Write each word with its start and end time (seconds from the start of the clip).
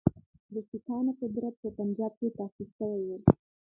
د 0.53 0.55
سیکهانو 0.69 1.11
قدرت 1.21 1.55
په 1.61 1.69
پنجاب 1.77 2.13
کې 2.19 2.27
تاسیس 2.37 2.69
شوی 2.77 3.01
وو. 3.07 3.17